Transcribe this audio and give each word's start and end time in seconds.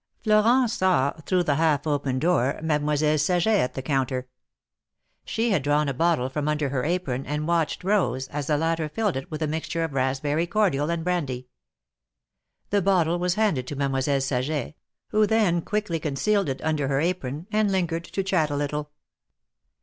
Florent 0.23 0.71
saw, 0.71 1.11
through 1.27 1.43
the 1.43 1.57
half 1.57 1.85
open 1.85 2.17
door. 2.17 2.59
Mademoiselle 2.63 3.19
Saget 3.19 3.59
at 3.59 3.73
the 3.75 3.83
counter. 3.83 4.27
She 5.25 5.51
had 5.51 5.61
drawn 5.61 5.87
a 5.87 5.93
bottle 5.93 6.27
from 6.27 6.47
under 6.47 6.69
her 6.69 6.83
apron, 6.83 7.23
and 7.27 7.47
watched 7.47 7.83
Rose, 7.83 8.27
as 8.29 8.47
the 8.47 8.57
latter 8.57 8.89
filled 8.89 9.15
it 9.15 9.29
with 9.29 9.43
a 9.43 9.47
mixture 9.47 9.83
of 9.83 9.93
raspberry 9.93 10.47
cordial 10.47 10.89
and 10.89 11.03
brandy. 11.03 11.49
The 12.71 12.81
bottle 12.81 13.19
was 13.19 13.35
handed 13.35 13.67
to 13.67 13.75
Mademoiselle 13.75 14.21
Saget, 14.21 14.73
who 15.09 15.27
then 15.27 15.61
quickly 15.61 15.99
concealed 15.99 16.49
it 16.49 16.63
under 16.63 16.87
her 16.87 16.99
apron, 16.99 17.45
and 17.51 17.71
lingered 17.71 18.05
to 18.05 18.23
chat 18.23 18.49
a 18.49 18.55
little. 18.55 18.89